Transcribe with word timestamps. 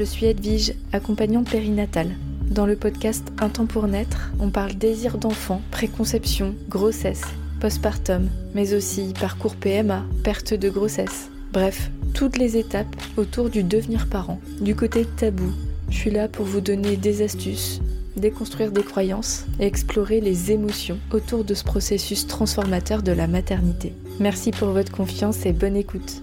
je 0.00 0.04
suis 0.06 0.24
Edwige, 0.24 0.72
accompagnante 0.94 1.50
périnatale. 1.50 2.16
Dans 2.50 2.64
le 2.64 2.74
podcast 2.74 3.22
Un 3.38 3.50
temps 3.50 3.66
pour 3.66 3.86
naître, 3.86 4.30
on 4.40 4.48
parle 4.48 4.72
désir 4.72 5.18
d'enfant, 5.18 5.60
préconception, 5.70 6.54
grossesse, 6.70 7.24
postpartum, 7.60 8.30
mais 8.54 8.72
aussi 8.72 9.12
parcours 9.20 9.56
PMA, 9.56 10.06
perte 10.24 10.54
de 10.54 10.70
grossesse. 10.70 11.28
Bref, 11.52 11.90
toutes 12.14 12.38
les 12.38 12.56
étapes 12.56 12.96
autour 13.18 13.50
du 13.50 13.62
devenir 13.62 14.06
parent. 14.08 14.40
Du 14.62 14.74
côté 14.74 15.04
tabou, 15.04 15.52
je 15.90 15.96
suis 15.96 16.10
là 16.10 16.28
pour 16.28 16.46
vous 16.46 16.62
donner 16.62 16.96
des 16.96 17.20
astuces, 17.20 17.82
déconstruire 18.16 18.72
des 18.72 18.82
croyances 18.82 19.44
et 19.58 19.66
explorer 19.66 20.22
les 20.22 20.50
émotions 20.50 20.98
autour 21.12 21.44
de 21.44 21.52
ce 21.52 21.64
processus 21.64 22.26
transformateur 22.26 23.02
de 23.02 23.12
la 23.12 23.26
maternité. 23.26 23.92
Merci 24.18 24.50
pour 24.50 24.68
votre 24.68 24.92
confiance 24.92 25.44
et 25.44 25.52
bonne 25.52 25.76
écoute. 25.76 26.22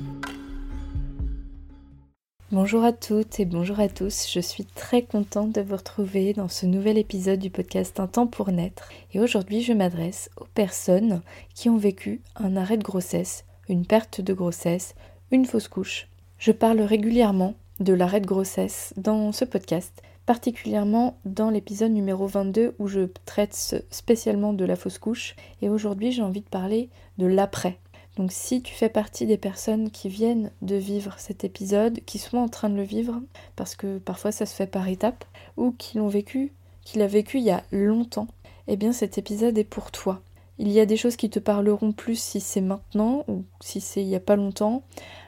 Bonjour 2.53 2.85
à 2.85 2.93
toutes 2.93 3.41
et 3.41 3.45
bonjour 3.45 3.81
à 3.81 3.89
tous, 3.89 4.25
je 4.31 4.39
suis 4.39 4.63
très 4.63 5.01
contente 5.01 5.51
de 5.51 5.59
vous 5.59 5.75
retrouver 5.75 6.31
dans 6.31 6.47
ce 6.47 6.65
nouvel 6.65 6.97
épisode 6.97 7.41
du 7.41 7.49
podcast 7.49 7.99
Un 7.99 8.07
temps 8.07 8.25
pour 8.25 8.53
naître. 8.53 8.87
Et 9.13 9.19
aujourd'hui 9.19 9.61
je 9.61 9.73
m'adresse 9.73 10.29
aux 10.37 10.47
personnes 10.53 11.21
qui 11.53 11.67
ont 11.67 11.75
vécu 11.75 12.21
un 12.37 12.55
arrêt 12.55 12.77
de 12.77 12.85
grossesse, 12.85 13.43
une 13.67 13.85
perte 13.85 14.21
de 14.21 14.33
grossesse, 14.33 14.95
une 15.31 15.45
fausse 15.45 15.67
couche. 15.67 16.07
Je 16.37 16.53
parle 16.53 16.79
régulièrement 16.79 17.55
de 17.81 17.91
l'arrêt 17.91 18.21
de 18.21 18.27
grossesse 18.27 18.93
dans 18.95 19.33
ce 19.33 19.43
podcast, 19.43 20.01
particulièrement 20.25 21.17
dans 21.25 21.49
l'épisode 21.49 21.91
numéro 21.91 22.27
22 22.27 22.75
où 22.79 22.87
je 22.87 23.09
traite 23.25 23.83
spécialement 23.91 24.53
de 24.53 24.63
la 24.63 24.77
fausse 24.77 24.99
couche. 24.99 25.35
Et 25.61 25.67
aujourd'hui 25.67 26.13
j'ai 26.13 26.21
envie 26.21 26.39
de 26.39 26.49
parler 26.49 26.87
de 27.17 27.25
l'après, 27.25 27.77
donc 28.17 28.31
si 28.31 28.61
tu 28.61 28.73
fais 28.73 28.89
partie 28.89 29.27
des 29.27 29.37
personnes 29.37 29.91
qui 29.91 30.09
viennent 30.09 30.51
de 30.63 30.75
vivre 30.75 31.13
cet 31.17 31.43
épisode, 31.43 31.99
qui 32.05 32.17
sont 32.17 32.37
en 32.37 32.49
train 32.49 32.69
de 32.69 32.75
le 32.75 32.83
vivre, 32.83 33.21
parce 33.55 33.75
que 33.75 33.99
parfois 33.99 34.31
ça 34.31 34.45
se 34.45 34.55
fait 34.55 34.67
par 34.67 34.87
étapes, 34.87 35.25
ou 35.55 35.71
qui 35.71 35.97
l'ont 35.97 36.07
vécu, 36.07 36.51
qui 36.83 36.97
l'a 36.97 37.07
vécu 37.07 37.37
il 37.37 37.43
y 37.43 37.51
a 37.51 37.63
longtemps, 37.71 38.27
eh 38.67 38.75
bien 38.75 38.91
cet 38.91 39.17
épisode 39.17 39.57
est 39.57 39.63
pour 39.63 39.91
toi. 39.91 40.21
Il 40.57 40.71
y 40.71 40.79
a 40.79 40.87
des 40.87 40.97
choses 40.97 41.15
qui 41.15 41.29
te 41.29 41.37
parleront 41.37 41.91
plus 41.91 42.19
si 42.19 42.39
c'est 42.39 42.61
maintenant 42.61 43.23
ou 43.27 43.43
si 43.61 43.79
c'est 43.79 44.01
il 44.01 44.07
y 44.07 44.15
a 44.15 44.19
pas 44.19 44.35
longtemps. 44.35 44.81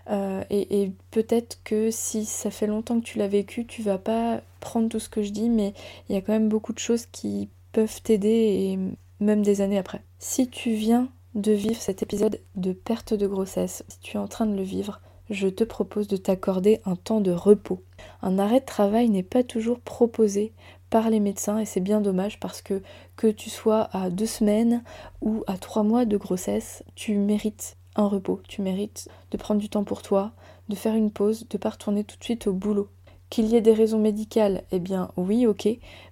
Euh, 0.09 0.43
et, 0.49 0.81
et 0.81 0.91
peut-être 1.11 1.59
que 1.63 1.91
si 1.91 2.25
ça 2.25 2.49
fait 2.49 2.65
longtemps 2.65 2.99
que 2.99 3.05
tu 3.05 3.19
l'as 3.19 3.27
vécu, 3.27 3.67
tu 3.67 3.83
vas 3.83 3.99
pas 3.99 4.41
prendre 4.59 4.89
tout 4.89 4.99
ce 4.99 5.09
que 5.09 5.21
je 5.21 5.29
dis, 5.29 5.49
mais 5.49 5.75
il 6.09 6.15
y 6.15 6.17
a 6.17 6.21
quand 6.21 6.33
même 6.33 6.49
beaucoup 6.49 6.73
de 6.73 6.79
choses 6.79 7.05
qui 7.05 7.49
peuvent 7.71 8.01
t'aider 8.01 8.29
et 8.29 8.79
même 9.23 9.43
des 9.43 9.61
années 9.61 9.77
après. 9.77 10.01
Si 10.17 10.47
tu 10.47 10.73
viens 10.73 11.09
de 11.35 11.51
vivre 11.51 11.81
cet 11.81 12.01
épisode 12.01 12.39
de 12.55 12.73
perte 12.73 13.13
de 13.13 13.27
grossesse, 13.27 13.83
si 13.87 13.99
tu 13.99 14.17
es 14.17 14.19
en 14.19 14.27
train 14.27 14.45
de 14.45 14.55
le 14.55 14.63
vivre, 14.63 14.99
je 15.29 15.47
te 15.47 15.63
propose 15.63 16.07
de 16.07 16.17
t'accorder 16.17 16.81
un 16.85 16.95
temps 16.95 17.21
de 17.21 17.31
repos. 17.31 17.83
Un 18.21 18.39
arrêt 18.39 18.61
de 18.61 18.65
travail 18.65 19.09
n'est 19.09 19.23
pas 19.23 19.43
toujours 19.43 19.79
proposé 19.79 20.53
par 20.89 21.09
les 21.09 21.19
médecins 21.19 21.59
et 21.59 21.65
c'est 21.65 21.81
bien 21.81 22.01
dommage 22.01 22.39
parce 22.39 22.61
que 22.61 22.81
que 23.15 23.27
tu 23.27 23.49
sois 23.49 23.89
à 23.91 24.09
deux 24.09 24.25
semaines 24.25 24.83
ou 25.21 25.43
à 25.45 25.57
trois 25.57 25.83
mois 25.83 26.05
de 26.05 26.17
grossesse, 26.17 26.83
tu 26.95 27.17
mérites 27.17 27.77
un 27.95 28.07
repos, 28.07 28.41
tu 28.47 28.61
mérites 28.61 29.07
de 29.31 29.37
prendre 29.37 29.61
du 29.61 29.69
temps 29.69 29.83
pour 29.83 30.01
toi, 30.01 30.31
de 30.69 30.75
faire 30.75 30.95
une 30.95 31.11
pause, 31.11 31.47
de 31.47 31.57
pas 31.57 31.69
retourner 31.69 32.03
tout 32.03 32.17
de 32.17 32.23
suite 32.23 32.47
au 32.47 32.53
boulot. 32.53 32.89
Qu'il 33.29 33.45
y 33.45 33.55
ait 33.55 33.61
des 33.61 33.73
raisons 33.73 33.99
médicales, 33.99 34.63
eh 34.71 34.79
bien 34.79 35.11
oui, 35.15 35.45
ok, 35.45 35.67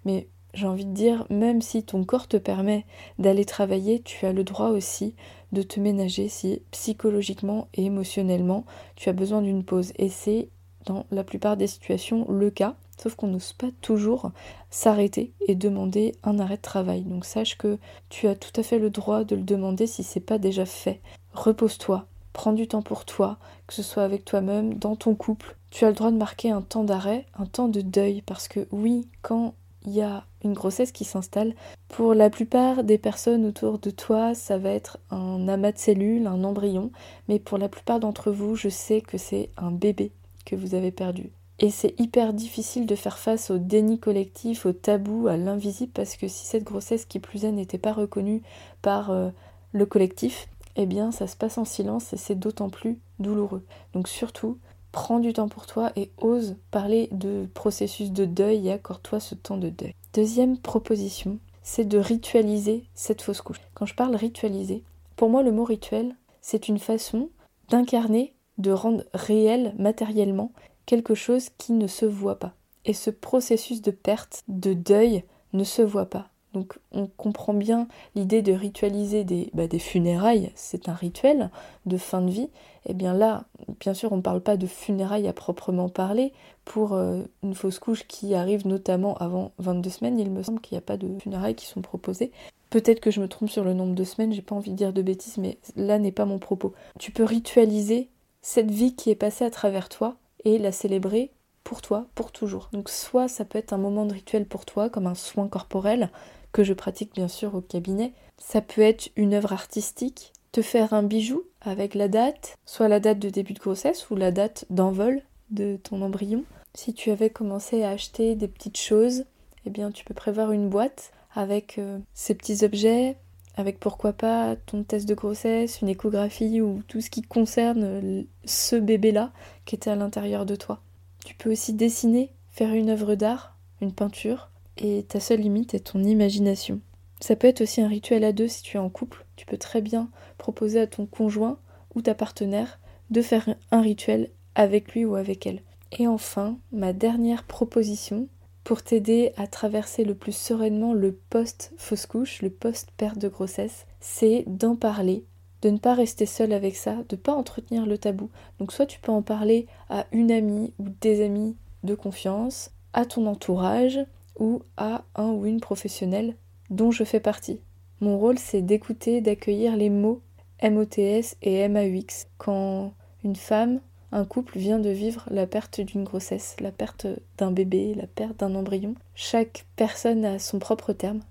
mais 0.06 0.28
j'ai 0.58 0.68
envie 0.68 0.86
de 0.86 0.94
dire, 0.94 1.26
même 1.30 1.62
si 1.62 1.84
ton 1.84 2.04
corps 2.04 2.28
te 2.28 2.38
permet 2.38 2.86
d'aller 3.20 3.46
travailler, 3.46 4.02
tu 4.02 4.26
as 4.26 4.34
le 4.34 4.44
droit 4.44 4.70
aussi 4.70 5.14
de 5.52 5.62
te 5.62 5.80
ménager 5.80 6.30
si 6.30 6.64
psychologiquement 6.72 7.68
et 7.76 7.86
émotionnellement 7.86 8.66
tu 8.96 9.08
as 9.10 9.14
besoin 9.14 9.44
d'une 9.44 9.64
pause. 9.64 9.94
Et 9.98 10.10
c'est 10.10 10.50
dans 10.86 11.06
la 11.12 11.24
plupart 11.24 11.58
des 11.58 11.68
situations 11.68 12.26
le 12.30 12.50
cas, 12.50 12.76
sauf 12.98 13.14
qu'on 13.14 13.28
n'ose 13.28 13.54
pas 13.54 13.70
toujours 13.82 14.32
s'arrêter 14.72 15.32
et 15.48 15.54
demander 15.54 16.16
un 16.24 16.40
arrêt 16.40 16.58
de 16.58 16.62
travail. 16.62 17.04
Donc 17.04 17.26
sache 17.26 17.58
que 17.60 17.78
tu 18.10 18.28
as 18.28 18.36
tout 18.36 18.60
à 18.60 18.64
fait 18.64 18.80
le 18.80 18.90
droit 18.90 19.24
de 19.24 19.36
le 19.36 19.44
demander 19.44 19.86
si 19.86 20.02
c'est 20.02 20.20
pas 20.20 20.40
déjà 20.40 20.66
fait. 20.66 21.02
Repose-toi, 21.34 22.08
prends 22.34 22.54
du 22.54 22.68
temps 22.68 22.82
pour 22.82 23.06
toi, 23.06 23.38
que 23.68 23.76
ce 23.76 23.84
soit 23.84 24.04
avec 24.04 24.26
toi-même, 24.26 24.74
dans 24.74 24.96
ton 24.96 25.14
couple. 25.14 25.56
Tu 25.70 25.86
as 25.86 25.90
le 25.90 25.96
droit 25.96 26.10
de 26.10 26.18
marquer 26.18 26.50
un 26.50 26.64
temps 26.64 26.84
d'arrêt, 26.84 27.28
un 27.38 27.46
temps 27.46 27.68
de 27.68 27.82
deuil, 27.82 28.24
parce 28.26 28.48
que 28.48 28.68
oui, 28.72 29.08
quand 29.22 29.54
il 29.88 29.94
y 29.94 30.02
a 30.02 30.26
une 30.44 30.54
grossesse 30.54 30.92
qui 30.92 31.06
s'installe. 31.06 31.56
Pour 31.88 32.14
la 32.14 32.30
plupart 32.30 32.84
des 32.84 32.98
personnes 32.98 33.46
autour 33.46 33.80
de 33.80 33.90
toi, 33.90 34.36
ça 34.36 34.58
va 34.58 34.70
être 34.70 35.00
un 35.10 35.48
amas 35.48 35.72
de 35.72 35.78
cellules, 35.78 36.28
un 36.28 36.44
embryon, 36.44 36.92
mais 37.30 37.40
pour 37.40 37.58
la 37.58 37.70
plupart 37.70 38.02
d'entre 38.02 38.30
vous, 38.30 38.56
je 38.56 38.68
sais 38.68 39.00
que 39.00 39.18
c'est 39.18 39.50
un 39.58 39.72
bébé 39.72 40.12
que 40.46 40.58
vous 40.58 40.76
avez 40.76 40.92
perdu. 40.92 41.32
Et 41.60 41.72
c'est 41.72 42.00
hyper 42.00 42.34
difficile 42.34 42.86
de 42.86 42.96
faire 42.96 43.18
face 43.18 43.50
au 43.50 43.58
déni 43.58 43.98
collectif, 43.98 44.66
au 44.66 44.74
tabou, 44.74 45.28
à 45.28 45.38
l'invisible, 45.38 45.94
parce 45.94 46.18
que 46.18 46.28
si 46.28 46.46
cette 46.46 46.66
grossesse 46.66 47.06
qui 47.06 47.20
plus 47.20 47.46
est 47.46 47.52
n'était 47.52 47.80
pas 47.80 47.94
reconnue 47.94 48.44
par 48.82 49.10
euh, 49.10 49.30
le 49.72 49.86
collectif, 49.86 50.50
eh 50.76 50.86
bien 50.86 51.12
ça 51.12 51.28
se 51.28 51.38
passe 51.38 51.58
en 51.58 51.66
silence 51.66 52.14
et 52.14 52.18
c'est 52.18 52.38
d'autant 52.38 52.70
plus 52.70 53.00
douloureux. 53.20 53.64
Donc 53.94 54.10
surtout, 54.10 54.60
prends 54.98 55.20
du 55.20 55.32
temps 55.32 55.48
pour 55.48 55.68
toi 55.68 55.92
et 55.96 56.10
ose 56.18 56.56
parler 56.72 57.08
de 57.12 57.48
processus 57.54 58.12
de 58.12 58.26
deuil 58.26 58.68
et 58.68 58.72
accorde-toi 58.72 59.20
ce 59.20 59.36
temps 59.36 59.58
de 59.58 59.70
deuil. 59.70 59.94
Deuxième 60.16 60.58
proposition, 60.58 61.38
c'est 61.62 61.86
de 61.86 62.00
ritualiser 62.00 62.84
cette 62.96 63.22
fausse 63.22 63.42
couche. 63.42 63.62
Quand 63.76 63.86
je 63.86 63.94
parle 63.94 64.16
ritualiser, 64.16 64.84
pour 65.16 65.30
moi 65.30 65.44
le 65.44 65.52
mot 65.52 65.66
rituel, 65.66 66.16
c'est 66.42 66.68
une 66.68 66.80
façon 66.80 67.30
d'incarner, 67.70 68.34
de 68.58 68.72
rendre 68.72 69.04
réel 69.14 69.76
matériellement 69.78 70.52
quelque 70.88 71.14
chose 71.14 71.50
qui 71.60 71.74
ne 71.74 71.86
se 71.86 72.08
voit 72.08 72.40
pas. 72.40 72.56
Et 72.86 72.94
ce 72.94 73.12
processus 73.12 73.84
de 73.84 73.92
perte, 73.92 74.42
de 74.48 74.74
deuil, 74.74 75.26
ne 75.54 75.64
se 75.64 75.84
voit 75.84 76.10
pas. 76.10 76.30
Donc 76.58 76.80
on 76.92 77.06
comprend 77.06 77.54
bien 77.54 77.88
l'idée 78.16 78.42
de 78.42 78.52
ritualiser 78.52 79.24
des, 79.24 79.52
bah, 79.54 79.68
des 79.68 79.78
funérailles, 79.78 80.52
c'est 80.56 80.90
un 80.90 80.94
rituel 80.94 81.52
de 81.86 81.98
fin 81.98 82.22
de 82.22 82.32
vie. 82.32 82.50
Et 82.88 82.92
eh 82.92 82.94
bien 82.96 83.14
là, 83.14 83.46
bien 83.80 83.94
sûr, 83.94 84.12
on 84.12 84.18
ne 84.18 84.22
parle 84.22 84.42
pas 84.42 84.58
de 84.58 84.66
funérailles 84.66 85.28
à 85.28 85.34
proprement 85.34 85.88
parler. 85.88 86.34
Pour 86.66 86.94
euh, 86.94 87.22
une 87.44 87.54
fausse 87.54 87.78
couche 87.78 88.08
qui 88.08 88.34
arrive 88.34 88.66
notamment 88.66 89.16
avant 89.18 89.52
22 89.60 89.90
semaines, 89.92 90.20
il 90.20 90.32
me 90.32 90.42
semble 90.42 90.60
qu'il 90.62 90.74
n'y 90.74 90.80
a 90.80 90.82
pas 90.82 90.98
de 90.98 91.08
funérailles 91.20 91.54
qui 91.54 91.68
sont 91.68 91.82
proposées. 91.82 92.32
Peut-être 92.72 93.02
que 93.02 93.12
je 93.12 93.22
me 93.22 93.28
trompe 93.28 93.50
sur 93.50 93.64
le 93.64 93.76
nombre 93.76 93.94
de 93.94 94.04
semaines, 94.04 94.34
j'ai 94.34 94.42
pas 94.42 94.56
envie 94.56 94.72
de 94.72 94.78
dire 94.78 94.94
de 94.94 95.04
bêtises, 95.04 95.38
mais 95.38 95.60
là 95.76 96.00
n'est 96.00 96.12
pas 96.12 96.26
mon 96.26 96.40
propos. 96.40 96.74
Tu 96.98 97.12
peux 97.12 97.24
ritualiser 97.24 98.10
cette 98.42 98.72
vie 98.72 98.96
qui 98.96 99.12
est 99.12 99.16
passée 99.16 99.46
à 99.46 99.52
travers 99.52 99.90
toi 99.90 100.16
et 100.44 100.58
la 100.58 100.72
célébrer 100.72 101.30
pour 101.68 101.82
toi, 101.82 102.08
pour 102.16 102.32
toujours. 102.32 102.70
Donc 102.72 102.88
soit 102.88 103.28
ça 103.28 103.44
peut 103.44 103.60
être 103.60 103.74
un 103.74 103.78
moment 103.78 104.06
de 104.06 104.14
rituel 104.14 104.46
pour 104.46 104.64
toi, 104.64 104.90
comme 104.90 105.06
un 105.06 105.16
soin 105.16 105.50
corporel, 105.50 106.10
que 106.54 106.64
je 106.64 106.72
pratique 106.72 107.14
bien 107.14 107.28
sûr 107.28 107.56
au 107.56 107.60
cabinet. 107.60 108.14
Ça 108.38 108.62
peut 108.62 108.82
être 108.82 109.10
une 109.18 109.34
œuvre 109.34 109.52
artistique, 109.52 110.32
te 110.54 110.62
faire 110.62 110.94
un 110.94 111.04
bijou 111.04 111.44
avec 111.60 111.94
la 111.94 112.08
date, 112.08 112.56
soit 112.66 112.88
la 112.88 113.02
date 113.02 113.20
de 113.20 113.30
début 113.30 113.52
de 113.52 113.60
grossesse 113.60 114.10
ou 114.10 114.16
la 114.16 114.32
date 114.32 114.64
d'envol 114.70 115.22
de 115.50 115.76
ton 115.76 116.02
embryon. 116.02 116.46
Si 116.74 116.94
tu 116.94 117.12
avais 117.12 117.32
commencé 117.32 117.84
à 117.84 117.90
acheter 117.90 118.36
des 118.36 118.48
petites 118.48 118.80
choses, 118.80 119.26
eh 119.66 119.70
bien 119.70 119.92
tu 119.92 120.06
peux 120.06 120.14
prévoir 120.14 120.54
une 120.54 120.70
boîte 120.70 121.12
avec 121.36 121.80
euh, 121.80 122.00
ces 122.14 122.34
petits 122.34 122.64
objets, 122.64 123.18
avec 123.58 123.78
pourquoi 123.78 124.14
pas 124.14 124.56
ton 124.56 124.84
test 124.84 125.06
de 125.06 125.16
grossesse, 125.16 125.82
une 125.82 125.90
échographie 125.90 126.62
ou 126.62 126.82
tout 126.88 127.02
ce 127.02 127.10
qui 127.10 127.24
concerne 127.24 128.26
ce 128.46 128.78
bébé-là 128.78 129.34
qui 129.66 129.76
était 129.76 129.90
à 129.90 129.98
l'intérieur 129.98 130.46
de 130.46 130.56
toi. 130.56 130.80
Tu 131.28 131.36
peux 131.36 131.52
aussi 131.52 131.74
dessiner, 131.74 132.32
faire 132.52 132.74
une 132.74 132.90
œuvre 132.90 133.16
d'art, 133.16 133.58
une 133.82 133.92
peinture, 133.92 134.50
et 134.78 135.04
ta 135.04 135.20
seule 135.20 135.42
limite 135.42 135.74
est 135.74 135.92
ton 135.92 136.02
imagination. 136.02 136.80
Ça 137.20 137.36
peut 137.36 137.50
être 137.50 137.60
aussi 137.60 137.82
un 137.82 137.90
rituel 137.90 138.24
à 138.24 138.32
deux 138.32 138.48
si 138.48 138.64
tu 138.64 138.78
es 138.78 138.80
en 138.80 138.90
couple. 138.90 139.26
Tu 139.36 139.46
peux 139.46 139.58
très 139.58 139.82
bien 139.82 140.10
proposer 140.38 140.80
à 140.80 140.88
ton 140.88 141.06
conjoint 141.06 141.60
ou 141.96 142.02
ta 142.02 142.16
partenaire 142.16 142.80
de 143.10 143.22
faire 143.22 143.54
un 143.72 143.82
rituel 143.82 144.30
avec 144.56 144.94
lui 144.94 145.04
ou 145.04 145.16
avec 145.16 145.46
elle. 145.46 145.64
Et 146.00 146.08
enfin, 146.08 146.60
ma 146.72 146.94
dernière 146.94 147.44
proposition 147.44 148.30
pour 148.64 148.82
t'aider 148.82 149.34
à 149.36 149.48
traverser 149.48 150.06
le 150.06 150.16
plus 150.16 150.36
sereinement 150.36 150.94
le 150.94 151.12
post-fausse 151.12 152.06
couche, 152.06 152.42
le 152.42 152.52
post-perte 152.52 153.18
de 153.18 153.28
grossesse, 153.28 153.86
c'est 154.00 154.46
d'en 154.48 154.78
parler, 154.78 155.26
de 155.62 155.70
ne 155.70 155.78
pas 155.78 155.94
rester 155.94 156.26
seul 156.26 156.54
avec 156.54 156.76
ça, 156.76 156.96
de 157.10 157.16
ne 157.16 157.22
pas 157.22 157.34
entretenir 157.34 157.86
le 157.86 157.98
tabou. 157.98 158.30
Donc 158.60 158.72
soit 158.72 158.86
tu 158.86 159.00
peux 159.00 159.12
en 159.12 159.22
parler 159.22 159.68
à 159.90 160.06
une 160.12 160.32
amie 160.32 160.74
ou 160.80 160.86
des 161.02 161.24
amis 161.24 161.56
de 161.84 161.96
confiance, 161.96 162.72
à 162.94 163.06
ton 163.06 163.26
entourage, 163.28 164.00
ou 164.40 164.62
à 164.78 165.04
un 165.16 165.30
ou 165.30 165.46
une 165.46 165.60
professionnelle 165.60 166.36
dont 166.70 166.92
je 166.92 167.04
fais 167.04 167.20
partie. 167.20 167.60
Mon 168.02 168.18
rôle, 168.18 168.38
c'est 168.38 168.62
d'écouter, 168.62 169.22
d'accueillir 169.22 169.76
les 169.76 169.90
mots 169.90 170.22
MOTS 170.62 171.36
et 171.42 171.68
MAUX 171.68 172.28
quand 172.38 172.94
une 173.24 173.36
femme, 173.36 173.80
un 174.12 174.26
couple 174.26 174.58
vient 174.58 174.80
de 174.80 174.90
vivre 174.90 175.26
la 175.32 175.48
perte 175.48 175.82
d'une 175.82 176.04
grossesse, 176.04 176.56
la 176.60 176.72
perte 176.72 177.08
d'un 177.38 177.52
bébé, 177.52 177.94
la 177.94 178.08
perte 178.08 178.40
d'un 178.40 178.56
embryon. 178.56 178.96
Chaque 179.16 179.66
personne 179.76 180.24
a 180.26 180.40
son 180.40 180.60
propre 180.60 180.94
terme. 180.94 181.22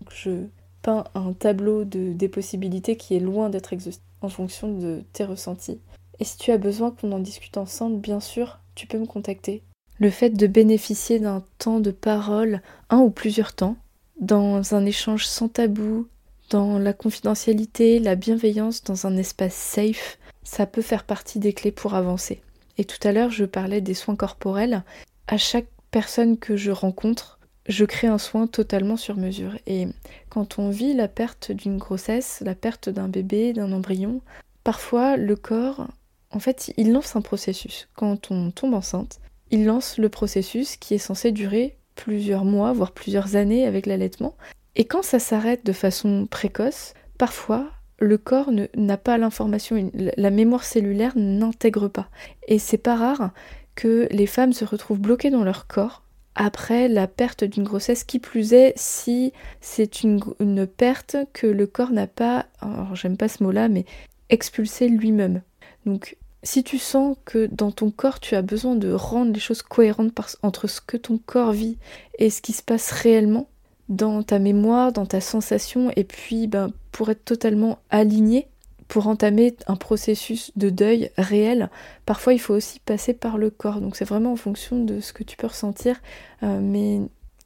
Un 0.89 1.33
tableau 1.33 1.85
de, 1.85 2.13
des 2.13 2.29
possibilités 2.29 2.97
qui 2.97 3.17
est 3.17 3.21
loin 3.21 3.51
d'être 3.51 3.73
exhaustif 3.73 4.03
en 4.21 4.29
fonction 4.29 4.73
de 4.73 5.03
tes 5.13 5.25
ressentis. 5.25 5.81
Et 6.19 6.25
si 6.25 6.39
tu 6.39 6.51
as 6.51 6.59
besoin 6.59 6.91
qu'on 6.91 7.13
en 7.13 7.19
discute 7.19 7.57
ensemble, 7.57 8.01
bien 8.01 8.21
sûr, 8.21 8.59
tu 8.75 8.87
peux 8.87 8.99
me 8.99 9.07
contacter 9.07 9.63
Le 9.99 10.11
fait 10.11 10.31
de 10.31 10.47
bénéficier 10.47 11.19
d'un 11.19 11.45
temps 11.59 11.81
de 11.81 11.91
parole, 11.91 12.63
un 12.91 12.99
ou 12.99 13.11
plusieurs 13.11 13.55
temps, 13.55 13.77
dans 14.21 14.75
un 14.75 14.87
échange 14.87 15.27
sans 15.27 15.49
tabou, 15.49 16.09
dans 16.51 16.79
la 16.79 16.93
confidentialité, 16.93 17.99
la 17.99 18.15
bienveillance, 18.15 18.83
dans 18.85 19.07
un 19.07 19.17
espace 19.17 19.55
safe, 19.55 20.19
ça 20.43 20.67
peut 20.67 20.83
faire 20.83 21.05
partie 21.05 21.39
des 21.39 21.53
clés 21.53 21.73
pour 21.73 21.95
avancer. 21.95 22.41
Et 22.79 22.85
tout 22.85 23.07
à 23.07 23.13
l'heure, 23.13 23.31
je 23.31 23.45
parlais 23.45 23.81
des 23.81 23.95
soins 23.95 24.17
corporels. 24.17 24.85
À 25.27 25.39
chaque 25.39 25.67
personne 25.91 26.39
que 26.39 26.57
je 26.57 26.71
rencontre, 26.71 27.36
je 27.69 27.85
crée 27.85 28.07
un 28.07 28.19
soin 28.19 28.47
totalement 28.47 28.97
sur 28.97 29.17
mesure. 29.17 29.57
Et 29.67 29.89
quand 30.29 30.59
on 30.59 30.71
vit 30.71 30.95
la 30.95 31.09
perte 31.09 31.53
d'une 31.53 31.79
grossesse, 31.79 32.43
la 32.45 32.55
perte 32.55 32.89
d'un 32.89 33.09
bébé, 33.09 33.53
d'un 33.53 33.73
embryon, 33.73 34.21
parfois 34.65 35.17
le 35.17 35.37
corps, 35.37 35.89
en 36.31 36.39
fait, 36.39 36.73
il 36.77 36.93
lance 36.93 37.17
un 37.17 37.23
processus. 37.23 37.89
Quand 37.95 38.31
on 38.31 38.51
tombe 38.51 38.75
enceinte, 38.75 39.21
il 39.51 39.65
lance 39.65 39.99
le 39.99 40.09
processus 40.09 40.77
qui 40.77 40.95
est 40.95 40.99
censé 40.99 41.33
durer 41.33 41.77
plusieurs 41.95 42.45
mois, 42.45 42.73
voire 42.73 42.93
plusieurs 42.93 43.37
années 43.37 43.67
avec 43.67 43.87
l'allaitement. 43.87 44.37
Et 44.75 44.85
quand 44.85 45.03
ça 45.03 45.19
s'arrête 45.19 45.65
de 45.65 45.73
façon 45.73 46.27
précoce, 46.31 46.95
parfois 47.19 47.71
le 47.99 48.19
corps 48.19 48.51
n'a 48.77 48.99
pas 48.99 49.17
l'information, 49.17 49.91
la 49.95 50.31
mémoire 50.31 50.65
cellulaire 50.65 51.15
n'intègre 51.17 51.89
pas. 51.89 52.11
Et 52.47 52.59
c'est 52.59 52.77
pas 52.77 52.97
rare 52.97 53.31
que 53.75 54.07
les 54.11 54.27
femmes 54.27 54.53
se 54.53 54.67
retrouvent 54.67 55.01
bloquées 55.01 55.31
dans 55.31 55.45
leur 55.45 55.67
corps 55.67 56.03
après 56.37 56.89
la 56.89 57.09
perte 57.09 57.43
d'une 57.43 57.65
grossesse, 57.65 58.05
qui 58.05 58.19
plus 58.19 58.53
est 58.53 58.75
si 58.77 59.33
c'est 59.61 60.03
une, 60.03 60.21
perte 60.67 61.17
que 61.33 61.47
le 61.47 61.67
corps 61.67 61.91
n'a 61.91 62.07
pas, 62.07 62.47
alors 62.61 62.95
j'aime 62.95 63.17
pas 63.17 63.29
ce 63.29 63.43
mot-là, 63.43 63.69
mais 63.69 63.87
expulsé 64.29 64.89
lui-même. 64.89 65.43
Donc 65.87 66.17
si 66.43 66.63
tu 66.63 66.79
sens 66.79 67.17
que 67.25 67.47
dans 67.47 67.73
ton 67.73 67.91
corps 67.91 68.21
tu 68.21 68.37
as 68.37 68.43
besoin 68.43 68.77
de 68.77 68.93
rendre 68.93 69.33
les 69.33 69.41
choses 69.41 69.63
cohérentes 69.63 70.13
entre 70.43 70.69
ce 70.69 70.81
que 70.81 70.97
ton 70.97 71.19
corps 71.19 71.53
vit 71.53 71.79
et 72.19 72.31
ce 72.31 72.43
qui 72.43 72.53
se 72.53 72.63
passe 72.63 72.93
réellement, 72.93 73.49
dans 73.89 74.23
ta 74.23 74.39
mémoire, 74.39 74.93
dans 74.93 75.07
ta 75.07 75.21
sensation, 75.21 75.91
et 75.97 76.05
puis 76.05 76.47
ben, 76.49 76.73
pour 76.93 77.11
être 77.11 77.25
totalement 77.25 77.79
aligné, 77.91 78.49
pour 78.89 79.09
entamer 79.09 79.55
un 79.67 79.77
processus 79.77 80.53
de 80.57 80.71
deuil 80.71 81.11
réel, 81.19 81.71
parfois 82.05 82.35
il 82.35 82.39
faut 82.39 82.55
aussi 82.55 82.81
passer 82.81 83.15
par 83.15 83.39
le 83.39 83.51
corps. 83.51 83.81
Donc 83.81 83.97
c'est 83.97 84.05
vraiment 84.05 84.33
en 84.33 84.37
fonction 84.37 84.83
de 84.83 85.01
ce 85.01 85.13
que 85.13 85.25
tu 85.25 85.37
peux 85.37 85.47
ressentir, 85.47 86.01
euh, 86.43 86.61
mais 86.61 86.97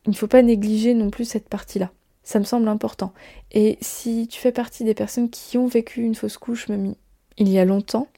il 0.06 0.10
ne 0.10 0.14
faut 0.14 0.26
pas 0.26 0.42
négliger 0.42 0.94
non 0.94 1.10
plus 1.10 1.24
cette 1.24 1.48
partie-là. 1.48 1.90
Ça 2.22 2.38
me 2.38 2.44
semble 2.44 2.68
important. 2.68 3.12
Et 3.52 3.78
si 3.80 4.28
tu 4.28 4.40
fais 4.40 4.52
partie 4.52 4.84
des 4.84 4.94
personnes 4.94 5.30
qui 5.30 5.58
ont 5.58 5.66
vécu 5.66 6.02
une 6.02 6.14
fausse 6.14 6.38
couche, 6.38 6.68
même 6.68 6.94
il 7.38 7.48
y 7.48 7.58
a 7.58 7.64
longtemps, 7.64 8.08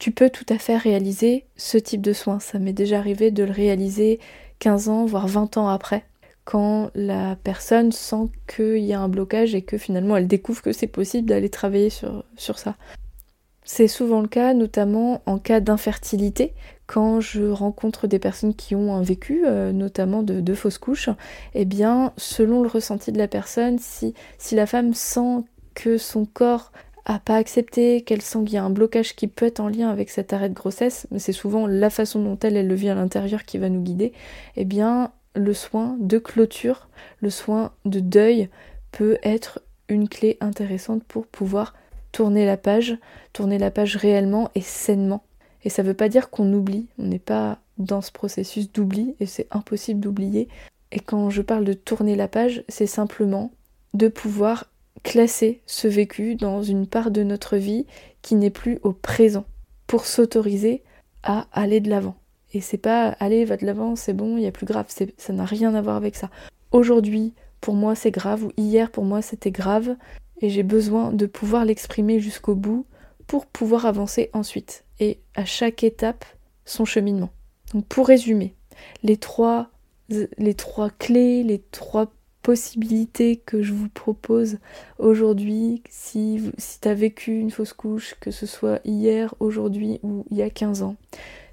tu 0.00 0.10
peux 0.10 0.28
tout 0.28 0.46
à 0.48 0.58
fait 0.58 0.76
réaliser 0.76 1.46
ce 1.56 1.78
type 1.78 2.02
de 2.02 2.12
soins. 2.12 2.40
Ça 2.40 2.58
m'est 2.58 2.72
déjà 2.72 2.98
arrivé 2.98 3.30
de 3.30 3.44
le 3.44 3.52
réaliser 3.52 4.18
15 4.58 4.88
ans, 4.88 5.06
voire 5.06 5.28
20 5.28 5.56
ans 5.56 5.68
après 5.68 6.04
quand 6.44 6.90
la 6.94 7.36
personne 7.36 7.92
sent 7.92 8.28
qu'il 8.46 8.84
y 8.84 8.92
a 8.92 9.00
un 9.00 9.08
blocage 9.08 9.54
et 9.54 9.62
que 9.62 9.78
finalement 9.78 10.16
elle 10.16 10.26
découvre 10.26 10.62
que 10.62 10.72
c'est 10.72 10.86
possible 10.86 11.28
d'aller 11.28 11.48
travailler 11.48 11.90
sur, 11.90 12.24
sur 12.36 12.58
ça. 12.58 12.76
C'est 13.66 13.88
souvent 13.88 14.20
le 14.20 14.28
cas, 14.28 14.52
notamment 14.52 15.22
en 15.24 15.38
cas 15.38 15.60
d'infertilité, 15.60 16.52
quand 16.86 17.20
je 17.20 17.44
rencontre 17.44 18.06
des 18.06 18.18
personnes 18.18 18.54
qui 18.54 18.74
ont 18.74 18.94
un 18.94 19.02
vécu, 19.02 19.44
euh, 19.46 19.72
notamment 19.72 20.22
de, 20.22 20.40
de 20.40 20.54
fausses 20.54 20.76
couches, 20.76 21.08
eh 21.54 21.64
bien, 21.64 22.12
selon 22.18 22.62
le 22.62 22.68
ressenti 22.68 23.10
de 23.10 23.16
la 23.16 23.26
personne, 23.26 23.78
si, 23.78 24.12
si 24.36 24.54
la 24.54 24.66
femme 24.66 24.92
sent 24.92 25.44
que 25.72 25.96
son 25.96 26.26
corps 26.26 26.72
a 27.06 27.18
pas 27.18 27.36
accepté, 27.36 28.02
qu'elle 28.02 28.20
sent 28.20 28.44
qu'il 28.44 28.54
y 28.54 28.56
a 28.58 28.64
un 28.64 28.70
blocage 28.70 29.16
qui 29.16 29.28
peut 29.28 29.46
être 29.46 29.60
en 29.60 29.68
lien 29.68 29.88
avec 29.88 30.10
cet 30.10 30.34
arrêt 30.34 30.50
de 30.50 30.54
grossesse, 30.54 31.06
mais 31.10 31.18
c'est 31.18 31.32
souvent 31.32 31.66
la 31.66 31.88
façon 31.88 32.22
dont 32.22 32.38
elle, 32.42 32.56
elle 32.56 32.68
le 32.68 32.74
vit 32.74 32.90
à 32.90 32.94
l'intérieur 32.94 33.44
qui 33.44 33.56
va 33.56 33.70
nous 33.70 33.82
guider, 33.82 34.12
eh 34.56 34.66
bien, 34.66 35.10
le 35.34 35.54
soin 35.54 35.96
de 36.00 36.18
clôture, 36.18 36.88
le 37.20 37.30
soin 37.30 37.72
de 37.84 38.00
deuil 38.00 38.48
peut 38.92 39.18
être 39.22 39.60
une 39.88 40.08
clé 40.08 40.36
intéressante 40.40 41.04
pour 41.04 41.26
pouvoir 41.26 41.74
tourner 42.12 42.46
la 42.46 42.56
page, 42.56 42.96
tourner 43.32 43.58
la 43.58 43.70
page 43.70 43.96
réellement 43.96 44.50
et 44.54 44.60
sainement. 44.60 45.24
Et 45.64 45.70
ça 45.70 45.82
ne 45.82 45.88
veut 45.88 45.94
pas 45.94 46.08
dire 46.08 46.30
qu'on 46.30 46.52
oublie, 46.52 46.86
on 46.98 47.04
n'est 47.04 47.18
pas 47.18 47.58
dans 47.78 48.00
ce 48.00 48.12
processus 48.12 48.70
d'oubli 48.72 49.16
et 49.18 49.26
c'est 49.26 49.48
impossible 49.50 50.00
d'oublier. 50.00 50.48
Et 50.92 51.00
quand 51.00 51.30
je 51.30 51.42
parle 51.42 51.64
de 51.64 51.72
tourner 51.72 52.14
la 52.14 52.28
page, 52.28 52.62
c'est 52.68 52.86
simplement 52.86 53.50
de 53.94 54.08
pouvoir 54.08 54.70
classer 55.02 55.60
ce 55.66 55.88
vécu 55.88 56.36
dans 56.36 56.62
une 56.62 56.86
part 56.86 57.10
de 57.10 57.24
notre 57.24 57.56
vie 57.56 57.86
qui 58.22 58.36
n'est 58.36 58.50
plus 58.50 58.78
au 58.82 58.92
présent 58.92 59.44
pour 59.86 60.06
s'autoriser 60.06 60.82
à 61.22 61.46
aller 61.52 61.80
de 61.80 61.90
l'avant. 61.90 62.16
Et 62.54 62.60
c'est 62.60 62.78
pas 62.78 63.08
allez, 63.20 63.44
va 63.44 63.56
de 63.56 63.66
l'avant, 63.66 63.96
c'est 63.96 64.12
bon, 64.12 64.36
il 64.38 64.44
y 64.44 64.46
a 64.46 64.52
plus 64.52 64.66
grave, 64.66 64.86
ça 64.88 65.32
n'a 65.32 65.44
rien 65.44 65.74
à 65.74 65.82
voir 65.82 65.96
avec 65.96 66.14
ça. 66.14 66.30
Aujourd'hui, 66.70 67.34
pour 67.60 67.74
moi, 67.74 67.94
c'est 67.94 68.12
grave, 68.12 68.44
ou 68.44 68.52
hier, 68.56 68.90
pour 68.90 69.04
moi, 69.04 69.22
c'était 69.22 69.50
grave, 69.50 69.96
et 70.40 70.50
j'ai 70.50 70.62
besoin 70.62 71.12
de 71.12 71.26
pouvoir 71.26 71.64
l'exprimer 71.64 72.20
jusqu'au 72.20 72.54
bout 72.54 72.86
pour 73.26 73.46
pouvoir 73.46 73.86
avancer 73.86 74.30
ensuite. 74.32 74.84
Et 75.00 75.18
à 75.34 75.44
chaque 75.44 75.82
étape, 75.82 76.24
son 76.64 76.84
cheminement. 76.84 77.30
Donc 77.72 77.86
pour 77.86 78.06
résumer, 78.06 78.54
les 79.02 79.16
trois, 79.16 79.70
les 80.08 80.54
trois 80.54 80.90
clés, 80.90 81.42
les 81.42 81.58
trois 81.58 82.12
possibilités 82.42 83.36
que 83.36 83.62
je 83.62 83.72
vous 83.72 83.88
propose 83.88 84.58
aujourd'hui, 84.98 85.82
si, 85.88 86.52
si 86.58 86.80
tu 86.80 86.88
as 86.88 86.94
vécu 86.94 87.38
une 87.38 87.50
fausse 87.50 87.72
couche, 87.72 88.14
que 88.20 88.30
ce 88.30 88.46
soit 88.46 88.80
hier, 88.84 89.34
aujourd'hui 89.40 89.98
ou 90.02 90.24
il 90.30 90.36
y 90.36 90.42
a 90.42 90.50
15 90.50 90.82
ans, 90.82 90.96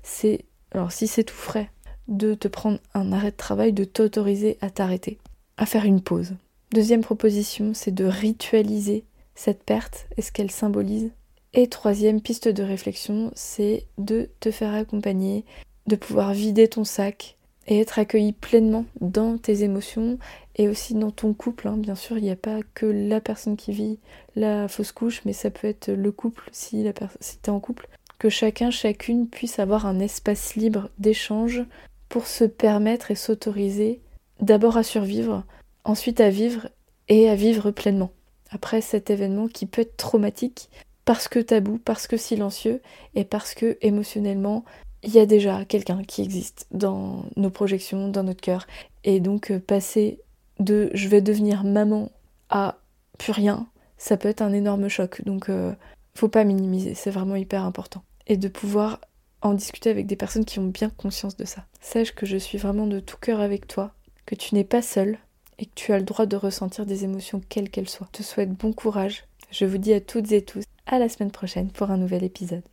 c'est 0.04 0.46
alors 0.72 0.92
si 0.92 1.08
c'est 1.08 1.24
tout 1.24 1.36
frais, 1.36 1.70
de 2.08 2.34
te 2.34 2.48
prendre 2.48 2.80
un 2.94 3.12
arrêt 3.12 3.32
de 3.32 3.36
travail, 3.36 3.74
de 3.74 3.84
t'autoriser 3.84 4.58
à 4.62 4.70
t'arrêter, 4.70 5.18
à 5.58 5.66
faire 5.66 5.86
une 5.86 6.02
pause. 6.02 6.34
Deuxième 6.74 7.02
proposition, 7.02 7.74
c'est 7.74 7.94
de 7.94 8.06
ritualiser 8.06 9.06
cette 9.36 9.64
perte 9.64 10.08
et 10.18 10.22
ce 10.22 10.32
qu'elle 10.32 10.52
symbolise. 10.52 11.12
Et 11.54 11.68
troisième 11.68 12.22
piste 12.22 12.48
de 12.48 12.64
réflexion, 12.64 13.32
c'est 13.36 13.86
de 13.98 14.30
te 14.40 14.52
faire 14.52 14.74
accompagner, 14.74 15.44
de 15.88 15.96
pouvoir 15.96 16.34
vider 16.34 16.68
ton 16.68 16.86
sac 16.86 17.38
et 17.68 17.80
être 17.80 18.00
accueilli 18.00 18.32
pleinement 18.32 18.86
dans 19.02 19.38
tes 19.38 19.64
émotions 19.64 20.18
et 20.56 20.70
aussi 20.70 20.94
dans 20.94 21.12
ton 21.12 21.34
couple. 21.34 21.68
Hein. 21.68 21.78
Bien 21.78 21.96
sûr, 21.96 22.18
il 22.18 22.24
n'y 22.24 22.32
a 22.32 22.38
pas 22.38 22.60
que 22.74 22.86
la 22.86 23.20
personne 23.22 23.58
qui 23.58 23.72
vit 23.74 24.00
la 24.36 24.68
fausse 24.68 24.92
couche, 24.92 25.22
mais 25.26 25.34
ça 25.34 25.52
peut 25.52 25.68
être 25.68 25.92
le 25.92 26.12
couple 26.12 26.50
si, 26.52 26.86
si 27.20 27.38
tu 27.40 27.50
es 27.50 27.50
en 27.50 27.60
couple 27.60 27.90
que 28.22 28.30
chacun, 28.30 28.70
chacune 28.70 29.28
puisse 29.28 29.58
avoir 29.58 29.88
un 29.88 30.00
espace 30.00 30.54
libre 30.54 30.90
d'échange 31.00 31.64
pour 32.08 32.28
se 32.28 32.44
permettre 32.44 33.10
et 33.10 33.16
s'autoriser 33.16 34.00
d'abord 34.40 34.78
à 34.78 34.84
survivre, 34.84 35.44
ensuite 35.86 36.22
à 36.22 36.30
vivre 36.30 36.70
et 37.10 37.32
à 37.32 37.36
vivre 37.36 37.72
pleinement. 37.72 38.12
Après 38.52 38.80
cet 38.82 39.10
événement 39.10 39.48
qui 39.48 39.66
peut 39.66 39.82
être 39.82 39.98
traumatique 39.98 40.70
parce 41.04 41.28
que 41.28 41.40
tabou, 41.40 41.80
parce 41.84 42.06
que 42.06 42.16
silencieux 42.16 42.80
et 43.16 43.24
parce 43.24 43.56
que 43.56 43.80
émotionnellement 43.82 44.66
il 45.02 45.10
y 45.10 45.20
a 45.20 45.26
déjà 45.26 45.66
quelqu'un 45.66 46.04
qui 46.04 46.22
existe 46.22 46.68
dans 46.70 47.26
nos 47.38 47.50
projections, 47.50 48.08
dans 48.08 48.22
notre 48.22 48.42
cœur. 48.42 48.68
Et 49.04 49.20
donc 49.20 49.50
euh, 49.50 49.58
passer 49.58 50.20
de 50.60 50.92
je 50.94 51.08
vais 51.08 51.22
devenir 51.22 51.64
maman 51.64 52.12
à 52.52 52.78
plus 53.18 53.32
rien, 53.32 53.66
ça 53.98 54.16
peut 54.16 54.30
être 54.30 54.44
un 54.44 54.54
énorme 54.54 54.90
choc. 54.90 55.24
Donc 55.26 55.50
euh, 55.50 55.74
faut 56.14 56.30
pas 56.30 56.44
minimiser, 56.44 56.94
c'est 56.94 57.10
vraiment 57.10 57.36
hyper 57.36 57.66
important 57.66 58.04
et 58.28 58.38
de 58.38 58.48
pouvoir 58.48 59.00
en 59.42 59.54
discuter 59.54 59.90
avec 59.90 60.08
des 60.08 60.16
personnes 60.16 60.46
qui 60.46 60.60
ont 60.60 60.68
bien 60.68 60.90
conscience 60.90 61.36
de 61.36 61.46
ça. 61.46 61.66
Sache 61.80 62.14
que 62.14 62.26
je 62.26 62.38
suis 62.38 62.58
vraiment 62.58 62.88
de 62.88 63.00
tout 63.00 63.18
cœur 63.18 63.40
avec 63.40 63.68
toi, 63.68 63.94
que 64.26 64.36
tu 64.36 64.56
n'es 64.56 64.64
pas 64.64 64.82
seule 64.82 65.18
et 65.58 65.66
que 65.66 65.76
tu 65.76 65.94
as 65.94 65.98
le 65.98 66.06
droit 66.06 66.26
de 66.26 66.36
ressentir 66.36 66.86
des 66.86 67.04
émotions 67.04 67.42
quelles 67.50 67.70
qu'elles 67.70 67.90
soient. 67.90 68.08
Je 68.14 68.20
te 68.20 68.24
souhaite 68.24 68.52
bon 68.52 68.74
courage. 68.74 69.26
Je 69.52 69.66
vous 69.66 69.78
dis 69.78 69.94
à 69.94 70.02
toutes 70.02 70.32
et 70.32 70.44
tous 70.44 70.64
à 70.86 71.00
la 71.00 71.10
semaine 71.10 71.32
prochaine 71.32 71.70
pour 71.70 71.92
un 71.92 71.98
nouvel 71.98 72.24
épisode. 72.24 72.64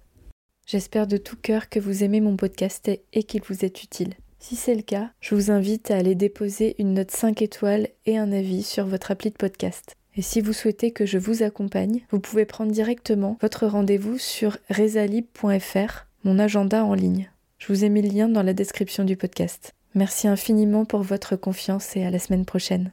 J'espère 0.66 1.06
de 1.06 1.16
tout 1.16 1.36
cœur 1.36 1.68
que 1.68 1.80
vous 1.80 2.04
aimez 2.04 2.20
mon 2.20 2.36
podcast 2.36 2.90
et 3.12 3.22
qu'il 3.22 3.42
vous 3.42 3.64
est 3.64 3.82
utile. 3.82 4.14
Si 4.38 4.54
c'est 4.54 4.74
le 4.74 4.82
cas, 4.82 5.10
je 5.20 5.34
vous 5.34 5.50
invite 5.50 5.90
à 5.90 5.96
aller 5.96 6.14
déposer 6.14 6.76
une 6.78 6.94
note 6.94 7.10
5 7.10 7.42
étoiles 7.42 7.88
et 8.06 8.18
un 8.18 8.32
avis 8.32 8.62
sur 8.62 8.86
votre 8.86 9.10
appli 9.10 9.30
de 9.30 9.36
podcast. 9.36 9.97
Et 10.16 10.22
si 10.22 10.40
vous 10.40 10.52
souhaitez 10.52 10.90
que 10.90 11.06
je 11.06 11.18
vous 11.18 11.42
accompagne, 11.42 12.00
vous 12.10 12.20
pouvez 12.20 12.44
prendre 12.44 12.72
directement 12.72 13.38
votre 13.40 13.66
rendez-vous 13.66 14.18
sur 14.18 14.58
resalib.fr, 14.70 16.06
mon 16.24 16.38
agenda 16.38 16.84
en 16.84 16.94
ligne. 16.94 17.30
Je 17.58 17.72
vous 17.72 17.84
ai 17.84 17.88
mis 17.88 18.02
le 18.02 18.08
lien 18.08 18.28
dans 18.28 18.42
la 18.42 18.54
description 18.54 19.04
du 19.04 19.16
podcast. 19.16 19.74
Merci 19.94 20.28
infiniment 20.28 20.84
pour 20.84 21.02
votre 21.02 21.36
confiance 21.36 21.96
et 21.96 22.04
à 22.04 22.10
la 22.10 22.18
semaine 22.18 22.44
prochaine. 22.44 22.86